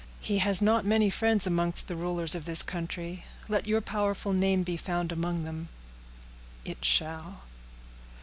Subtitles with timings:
[0.19, 4.63] He has not many friends amongst the rulers of this country; let your powerful name
[4.63, 5.69] be found among them."
[6.65, 7.43] "It shall."